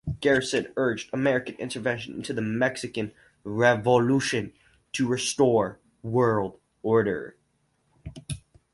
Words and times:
Garrison 0.19 0.73
urged 0.77 1.11
American 1.13 1.53
intervention 1.57 2.15
into 2.15 2.33
the 2.33 2.41
Mexican 2.41 3.11
revolution 3.43 4.51
to 4.93 5.05
restore 5.07 5.79
order. 6.81 7.37